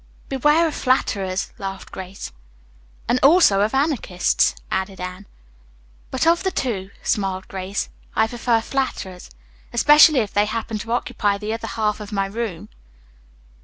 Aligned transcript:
"Beware 0.29 0.67
of 0.67 0.73
flatterers," 0.73 1.53
laughed 1.59 1.91
Grace. 1.91 2.31
"And 3.07 3.19
also 3.21 3.61
of 3.61 3.75
Anarchists," 3.75 4.55
added 4.71 4.99
Anne. 4.99 5.27
"But 6.09 6.25
of 6.25 6.41
the 6.41 6.49
two," 6.49 6.89
smiled 7.03 7.47
Grace, 7.47 7.89
"I 8.15 8.25
prefer 8.25 8.61
flatterers, 8.61 9.29
especially 9.71 10.21
if 10.21 10.33
they 10.33 10.45
happen 10.45 10.79
to 10.79 10.91
occupy 10.91 11.37
the 11.37 11.53
other 11.53 11.67
half 11.67 11.99
of 11.99 12.11
my 12.11 12.25
room." 12.25 12.69